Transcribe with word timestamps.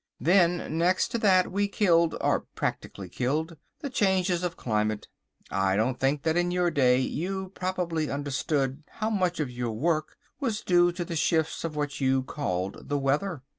"Then 0.19 0.79
next 0.79 1.09
to 1.09 1.19
that 1.19 1.51
we 1.51 1.67
killed, 1.67 2.15
or 2.19 2.39
practically 2.55 3.07
killed, 3.07 3.57
the 3.81 3.89
changes 3.91 4.43
of 4.43 4.57
climate. 4.57 5.07
I 5.51 5.75
don't 5.75 5.99
think 5.99 6.23
that 6.23 6.35
in 6.35 6.49
your 6.49 6.71
day 6.71 6.97
you 6.99 7.49
properly 7.53 8.09
understood 8.09 8.81
how 8.93 9.11
much 9.11 9.39
of 9.39 9.51
your 9.51 9.73
work 9.73 10.17
was 10.39 10.61
due 10.61 10.91
to 10.91 11.05
the 11.05 11.15
shifts 11.15 11.63
of 11.63 11.75
what 11.75 12.01
you 12.01 12.23
called 12.23 12.89
the 12.89 12.97
weather. 12.97 13.43